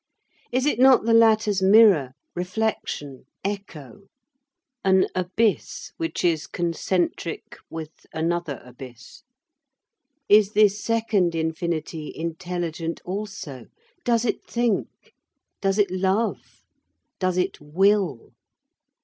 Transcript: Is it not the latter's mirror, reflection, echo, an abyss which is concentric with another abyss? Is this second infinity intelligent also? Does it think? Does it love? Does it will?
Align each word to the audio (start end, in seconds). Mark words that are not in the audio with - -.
Is 0.51 0.65
it 0.65 0.79
not 0.79 1.03
the 1.03 1.13
latter's 1.13 1.61
mirror, 1.61 2.13
reflection, 2.35 3.25
echo, 3.45 4.07
an 4.83 5.05
abyss 5.13 5.91
which 5.97 6.25
is 6.25 6.47
concentric 6.47 7.57
with 7.69 8.07
another 8.11 8.63
abyss? 8.65 9.21
Is 10.27 10.53
this 10.53 10.83
second 10.83 11.35
infinity 11.35 12.11
intelligent 12.15 12.99
also? 13.05 13.67
Does 14.03 14.25
it 14.25 14.43
think? 14.43 15.13
Does 15.61 15.77
it 15.77 15.91
love? 15.91 16.63
Does 17.19 17.37
it 17.37 17.61
will? 17.61 18.33